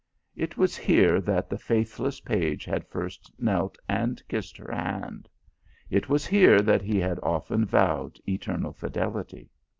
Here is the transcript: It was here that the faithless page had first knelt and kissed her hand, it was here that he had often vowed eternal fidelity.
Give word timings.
It 0.35 0.57
was 0.57 0.75
here 0.75 1.21
that 1.21 1.47
the 1.47 1.59
faithless 1.59 2.21
page 2.21 2.65
had 2.65 2.87
first 2.87 3.31
knelt 3.37 3.77
and 3.87 4.19
kissed 4.27 4.57
her 4.57 4.71
hand, 4.73 5.29
it 5.91 6.09
was 6.09 6.25
here 6.25 6.59
that 6.63 6.81
he 6.81 6.97
had 6.99 7.19
often 7.21 7.65
vowed 7.67 8.17
eternal 8.27 8.73
fidelity. 8.73 9.51